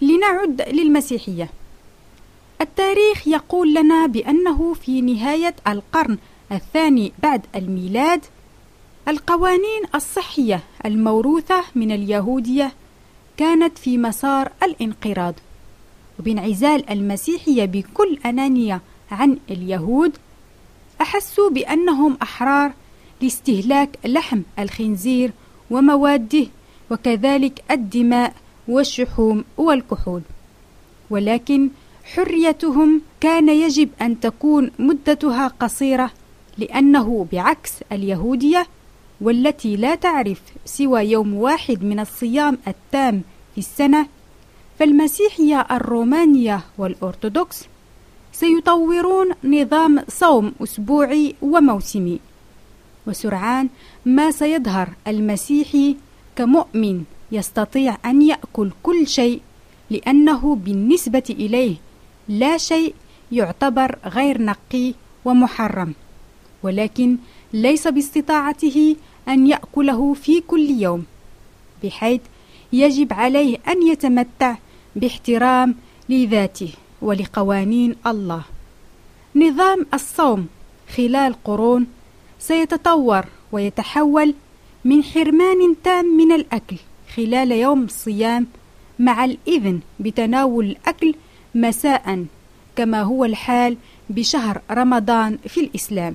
لنعد 0.00 0.62
للمسيحية. 0.68 1.50
التاريخ 2.60 3.28
يقول 3.28 3.74
لنا 3.74 4.06
بأنه 4.06 4.74
في 4.74 5.00
نهاية 5.00 5.54
القرن 5.68 6.18
الثاني 6.52 7.12
بعد 7.22 7.46
الميلاد 7.54 8.24
القوانين 9.08 9.82
الصحية 9.94 10.62
الموروثة 10.84 11.64
من 11.74 11.92
اليهودية 11.92 12.72
كانت 13.36 13.78
في 13.78 13.98
مسار 13.98 14.52
الانقراض. 14.62 15.34
وبانعزال 16.20 16.90
المسيحية 16.90 17.64
بكل 17.64 18.18
أنانية 18.26 18.80
عن 19.10 19.38
اليهود 19.50 20.12
أحسوا 21.00 21.50
بأنهم 21.50 22.16
أحرار 22.22 22.72
لاستهلاك 23.22 23.98
لحم 24.04 24.40
الخنزير 24.58 25.32
ومواده 25.70 26.46
وكذلك 26.90 27.64
الدماء 27.70 28.34
والشحوم 28.68 29.44
والكحول. 29.56 30.22
ولكن 31.10 31.68
حريتهم 32.04 33.00
كان 33.20 33.48
يجب 33.48 33.88
أن 34.02 34.20
تكون 34.20 34.70
مدتها 34.78 35.48
قصيرة 35.48 36.10
لأنه 36.58 37.26
بعكس 37.32 37.72
اليهودية 37.92 38.66
والتي 39.20 39.76
لا 39.76 39.94
تعرف 39.94 40.40
سوى 40.64 41.00
يوم 41.00 41.34
واحد 41.34 41.84
من 41.84 42.00
الصيام 42.00 42.58
التام 42.68 43.22
في 43.54 43.58
السنة 43.58 44.06
فالمسيحية 44.78 45.60
الرومانية 45.70 46.60
والأرثوذكس 46.78 47.64
سيطورون 48.32 49.28
نظام 49.44 50.04
صوم 50.08 50.52
أسبوعي 50.62 51.34
وموسمي. 51.42 52.20
وسرعان 53.06 53.68
ما 54.06 54.30
سيظهر 54.30 54.88
المسيحي 55.06 55.96
كمؤمن 56.36 57.04
يستطيع 57.32 57.96
أن 58.04 58.22
يأكل 58.22 58.70
كل 58.82 59.06
شيء 59.06 59.40
لأنه 59.90 60.54
بالنسبة 60.54 61.22
إليه 61.30 61.76
لا 62.28 62.58
شيء 62.58 62.94
يعتبر 63.32 63.98
غير 64.06 64.42
نقي 64.42 64.94
ومحرم 65.24 65.94
ولكن 66.62 67.16
ليس 67.52 67.88
باستطاعته 67.88 68.96
أن 69.28 69.46
يأكله 69.46 70.14
في 70.14 70.40
كل 70.40 70.70
يوم 70.70 71.04
بحيث 71.84 72.20
يجب 72.72 73.12
عليه 73.12 73.58
أن 73.68 73.86
يتمتع 73.86 74.56
باحترام 74.96 75.74
لذاته 76.08 76.72
ولقوانين 77.02 77.96
الله. 78.06 78.42
نظام 79.36 79.86
الصوم 79.94 80.46
خلال 80.96 81.34
قرون 81.44 81.86
سيتطور 82.38 83.24
ويتحول 83.52 84.34
من 84.84 85.02
حرمان 85.04 85.76
تام 85.84 86.04
من 86.16 86.32
الأكل 86.32 86.76
خلال 87.16 87.52
يوم 87.52 87.82
الصيام 87.84 88.46
مع 88.98 89.24
الإذن 89.24 89.80
بتناول 90.00 90.64
الأكل 90.64 91.14
مساء 91.54 92.24
كما 92.76 93.02
هو 93.02 93.24
الحال 93.24 93.76
بشهر 94.10 94.60
رمضان 94.70 95.38
في 95.48 95.60
الإسلام. 95.60 96.14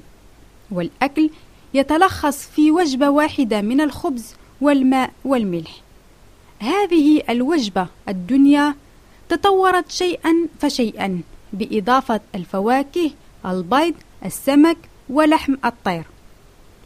والأكل 0.71 1.29
يتلخص 1.73 2.47
في 2.55 2.71
وجبة 2.71 3.09
واحدة 3.09 3.61
من 3.61 3.81
الخبز 3.81 4.35
والماء 4.61 5.11
والملح. 5.25 5.81
هذه 6.61 7.21
الوجبة 7.29 7.87
الدنيا 8.09 8.75
تطورت 9.29 9.91
شيئا 9.91 10.47
فشيئا 10.59 11.21
بإضافة 11.53 12.19
الفواكه 12.35 13.11
البيض 13.45 13.93
السمك 14.25 14.77
ولحم 15.09 15.55
الطير. 15.65 16.03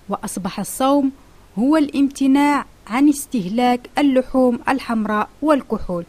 وأصبح 0.09 0.59
الصوم 0.59 1.11
هو 1.59 1.77
الامتناع 1.77 2.65
عن 2.87 3.09
استهلاك 3.09 3.89
اللحوم 3.97 4.59
الحمراء 4.69 5.29
والكحول. 5.41 6.05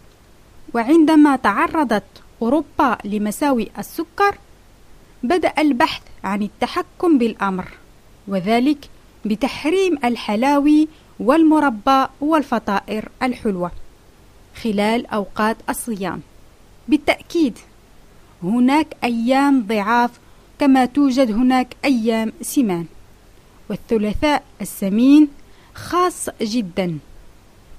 وعندما 0.75 1.37
تعرضت 1.37 2.05
أوروبا 2.43 2.99
لمساوئ 3.05 3.69
السكر 3.79 4.39
بدأ 5.23 5.53
البحث 5.59 6.03
عن 6.25 6.43
التحكم 6.43 7.19
بالأمر 7.19 7.69
وذلك 8.29 8.89
بتحريم 9.25 9.99
الحلاوي 10.05 10.89
والمربى 11.21 12.07
والفطائر 12.21 13.09
الحلوة 13.23 13.71
خلال 14.63 15.07
أوقات 15.07 15.57
الصيام. 15.69 16.21
بالتأكيد 16.89 17.59
هناك 18.43 18.97
أيام 19.05 19.67
ضعاف 19.67 20.11
كما 20.59 20.85
توجد 20.85 21.31
هناك 21.31 21.77
أيام 21.85 22.33
سمان 22.43 22.87
والثلاثاء 23.71 24.43
السمين 24.61 25.29
خاص 25.75 26.29
جدا 26.43 26.99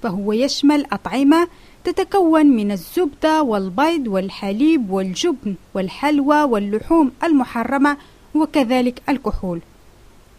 فهو 0.02 0.32
يشمل 0.32 0.86
أطعمة 0.92 1.48
تتكون 1.84 2.46
من 2.46 2.72
الزبدة 2.72 3.42
والبيض 3.42 4.06
والحليب 4.08 4.90
والجبن 4.90 5.54
والحلوى 5.74 6.42
واللحوم 6.42 7.12
المحرمة 7.24 7.96
وكذلك 8.34 9.02
الكحول. 9.08 9.60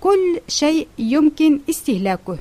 كل 0.02 0.40
شيء 0.48 0.88
يمكن 1.00 1.60
استهلاكه. 1.70 2.38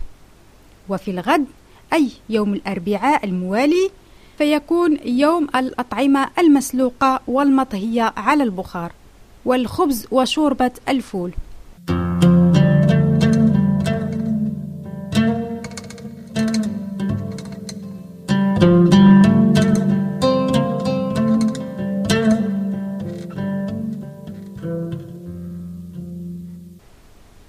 وفي 0.88 1.10
الغد 1.10 1.46
أي 1.92 2.10
يوم 2.28 2.54
الأربعاء 2.54 3.24
الموالي 3.24 3.90
فيكون 4.38 4.98
يوم 5.04 5.48
الأطعمة 5.56 6.28
المسلوقة 6.38 7.20
والمطهية 7.26 8.12
على 8.16 8.42
البخار 8.42 8.92
والخبز 9.44 10.06
وشوربة 10.10 10.70
الفول. 10.88 11.32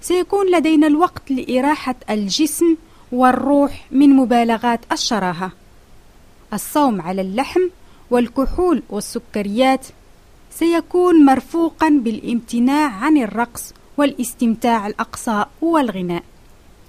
سيكون 0.00 0.50
لدينا 0.50 0.86
الوقت 0.86 1.30
لإراحة 1.30 1.94
الجسم 2.10 2.76
والروح 3.12 3.86
من 3.90 4.10
مبالغات 4.10 4.80
الشراهة. 4.92 5.52
الصوم 6.52 7.00
على 7.00 7.20
اللحم 7.20 7.60
والكحول 8.10 8.82
والسكريات 8.88 9.86
سيكون 10.50 11.24
مرفوقا 11.24 11.88
بالامتناع 11.88 12.90
عن 12.90 13.16
الرقص 13.18 13.74
والاستمتاع 13.96 14.86
الأقصى 14.86 15.44
والغناء. 15.60 16.22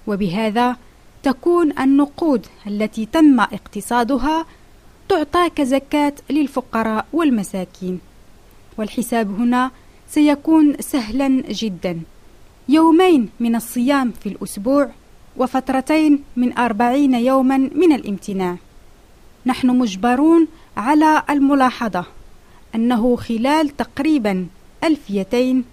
وبهذا 0.07 0.75
تكون 1.23 1.79
النقود 1.79 2.45
التي 2.67 3.05
تم 3.05 3.39
اقتصادها 3.39 4.45
تعطى 5.09 5.49
كزكاة 5.49 6.13
للفقراء 6.29 7.05
والمساكين. 7.13 7.99
والحساب 8.77 9.39
هنا 9.39 9.71
سيكون 10.09 10.75
سهلا 10.79 11.27
جدا. 11.49 12.01
يومين 12.69 13.29
من 13.39 13.55
الصيام 13.55 14.11
في 14.11 14.29
الأسبوع 14.29 14.89
وفترتين 15.37 16.23
من 16.35 16.57
أربعين 16.57 17.13
يوما 17.13 17.57
من 17.57 17.93
الامتناع. 17.93 18.55
نحن 19.45 19.67
مجبرون 19.67 20.47
على 20.77 21.23
الملاحظة 21.29 22.05
أنه 22.75 23.15
خلال 23.15 23.77
تقريبا 23.77 24.47
ألفيتين 24.83 25.63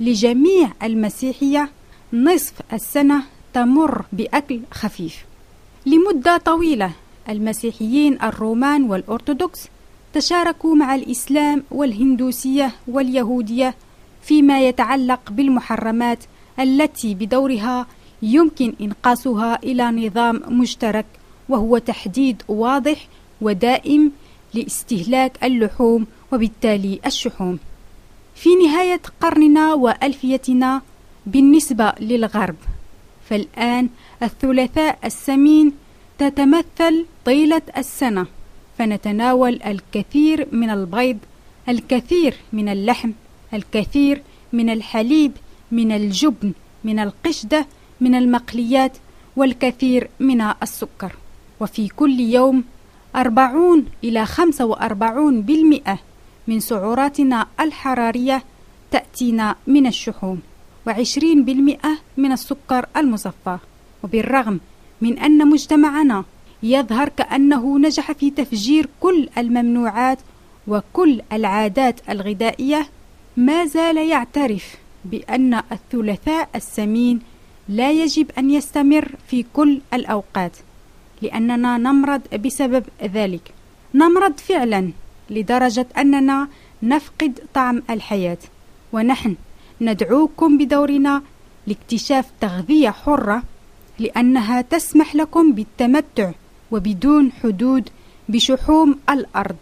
لجميع 0.00 0.70
المسيحية 0.82 1.70
نصف 2.12 2.52
السنة 2.72 3.22
تمر 3.54 4.04
بأكل 4.12 4.60
خفيف. 4.70 5.24
لمدة 5.86 6.36
طويلة 6.36 6.92
المسيحيين 7.28 8.22
الرومان 8.22 8.82
والأرثوذكس 8.82 9.68
تشاركوا 10.14 10.74
مع 10.74 10.94
الإسلام 10.94 11.62
والهندوسية 11.70 12.72
واليهودية 12.88 13.74
فيما 14.22 14.60
يتعلق 14.60 15.20
بالمحرمات 15.30 16.18
التي 16.60 17.14
بدورها 17.14 17.86
يمكن 18.22 18.74
إنقاصها 18.80 19.58
إلى 19.62 19.90
نظام 19.90 20.42
مشترك 20.48 21.06
وهو 21.48 21.78
تحديد 21.78 22.42
واضح 22.48 23.08
ودائم 23.40 24.12
لاستهلاك 24.54 25.44
اللحوم 25.44 26.06
وبالتالي 26.32 27.00
الشحوم. 27.06 27.58
في 28.34 28.48
نهاية 28.54 29.00
قرننا 29.20 29.74
وألفيتنا 29.74 30.82
بالنسبة 31.26 31.92
للغرب 32.00 32.56
فالآن 33.30 33.88
الثلاثاء 34.22 34.98
السمين 35.04 35.72
تتمثل 36.18 37.06
طيلة 37.24 37.62
السنة 37.76 38.26
فنتناول 38.78 39.62
الكثير 39.62 40.48
من 40.52 40.70
البيض 40.70 41.18
الكثير 41.68 42.34
من 42.52 42.68
اللحم 42.68 43.10
الكثير 43.54 44.22
من 44.52 44.70
الحليب 44.70 45.32
من 45.72 45.92
الجبن 45.92 46.52
من 46.84 46.98
القشدة 46.98 47.66
من 48.00 48.14
المقليات 48.14 48.96
والكثير 49.36 50.10
من 50.20 50.40
السكر. 50.62 51.12
وفي 51.60 51.88
كل 51.88 52.20
يوم 52.20 52.64
أربعون 53.16 53.86
إلى 54.04 54.26
خمسة 54.26 54.64
وأربعون 54.64 55.42
بالمئة 55.42 55.98
من 56.48 56.60
سعراتنا 56.60 57.46
الحرارية 57.60 58.42
تأتينا 58.90 59.56
من 59.66 59.86
الشحوم 59.86 60.40
وعشرين 60.86 61.44
بالمئة 61.44 61.98
من 62.16 62.32
السكر 62.32 62.86
المصفى. 62.96 63.58
وبالرغم 64.04 64.60
من 65.00 65.18
أن 65.18 65.48
مجتمعنا 65.48 66.24
يظهر 66.62 67.08
كأنه 67.08 67.78
نجح 67.78 68.12
في 68.12 68.30
تفجير 68.30 68.88
كل 69.00 69.28
الممنوعات 69.38 70.18
وكل 70.68 71.20
العادات 71.32 72.00
الغذائية 72.10 72.88
ما 73.36 73.66
زال 73.66 73.96
يعترف 73.96 74.76
بأن 75.04 75.54
الثلاثاء 75.72 76.48
السمين 76.54 77.20
لا 77.70 77.90
يجب 77.90 78.30
أن 78.38 78.50
يستمر 78.50 79.08
في 79.28 79.44
كل 79.52 79.80
الأوقات 79.94 80.52
لأننا 81.22 81.78
نمرض 81.78 82.20
بسبب 82.44 82.84
ذلك. 83.02 83.54
نمرض 83.94 84.38
فعلا 84.38 84.90
لدرجة 85.30 85.86
أننا 85.98 86.48
نفقد 86.82 87.40
طعم 87.54 87.82
الحياة 87.90 88.38
ونحن 88.92 89.36
ندعوكم 89.80 90.58
بدورنا 90.58 91.22
لاكتشاف 91.66 92.26
تغذية 92.40 92.90
حرة 92.90 93.42
لأنها 93.98 94.60
تسمح 94.60 95.14
لكم 95.14 95.52
بالتمتع 95.52 96.30
وبدون 96.70 97.32
حدود 97.32 97.88
بشحوم 98.28 98.98
الأرض 99.10 99.56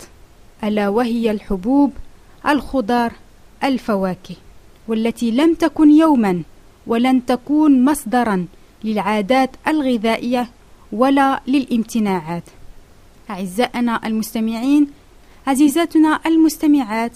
ألا 0.65 0.89
وهي 0.89 1.31
الحبوب 1.31 1.93
الخضار 2.49 3.13
الفواكه 3.65 4.35
والتي 4.89 5.31
لم 5.31 5.55
تكن 5.55 5.91
يوما. 5.91 6.43
ولن 6.89 7.27
تكون 7.27 7.85
مصدرا 7.85 8.47
للعادات 8.85 9.51
الغذائية 9.69 10.51
ولا 10.93 11.41
للامتناعات. 11.47 12.43
أعزائنا 13.31 14.07
المستمعين 14.07 14.91
عزيزاتنا 15.47 16.21
المستمعات 16.27 17.13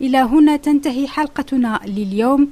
إلى 0.00 0.18
هنا 0.18 0.56
تنتهي 0.56 1.08
حلقتنا 1.08 1.80
لليوم. 1.86 2.50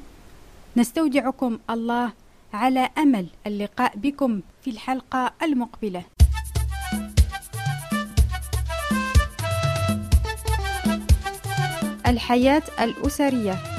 نستودعكم 0.77 1.59
الله 1.71 2.13
على 2.55 2.91
أمل 2.99 3.27
اللقاء 3.47 3.93
بكم 3.97 4.41
في 4.65 4.71
الحلقة 4.71 5.33
المقبلة. 5.43 6.03
الحياة 12.07 12.63
الأسرية. 12.81 13.72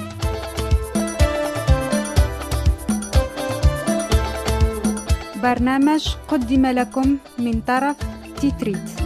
برنامج 5.44 6.16
قدم 6.28 6.66
لكم 6.66 7.18
من 7.40 7.62
طرف 7.68 7.96
تيتريت. 8.42 9.03